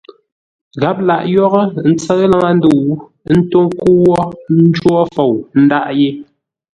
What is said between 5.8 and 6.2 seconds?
yé.